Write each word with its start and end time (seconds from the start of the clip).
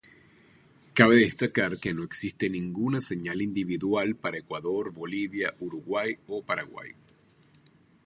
Cabe 0.97 1.17
destacar 1.17 1.77
que 1.77 1.93
no 1.93 2.03
existe 2.03 2.49
ninguna 2.49 3.01
señal 3.01 3.39
individual 3.39 4.15
para 4.15 4.39
Ecuador, 4.39 4.91
Bolivia, 4.91 5.53
Uruguay 5.59 6.17
o 6.25 6.41
Paraguay. 6.43 6.93